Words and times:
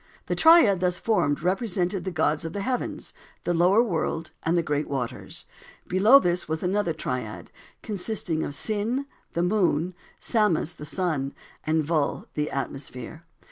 The 0.25 0.33
triad 0.35 0.79
thus 0.79 0.99
formed 0.99 1.43
represented 1.43 2.05
the 2.05 2.09
gods 2.11 2.43
of 2.43 2.53
the 2.53 2.61
heavens, 2.63 3.13
the 3.43 3.53
lower 3.53 3.83
world, 3.83 4.31
and 4.41 4.57
the 4.57 4.63
great 4.63 4.87
waters. 4.89 5.45
Below 5.85 6.17
this 6.17 6.49
was 6.49 6.63
another 6.63 6.91
triad, 6.91 7.51
consisting 7.83 8.41
of 8.43 8.55
Sin, 8.55 9.05
the 9.33 9.43
moon; 9.43 9.93
Samas, 10.19 10.73
the 10.77 10.85
sun, 10.85 11.35
and 11.67 11.83
Vul, 11.83 12.25
the 12.33 12.49
atmosphere. 12.49 13.25